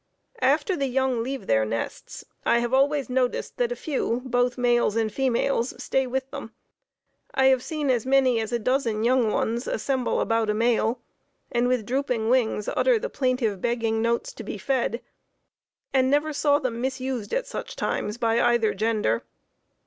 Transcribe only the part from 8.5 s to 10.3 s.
a dozen young ones assemble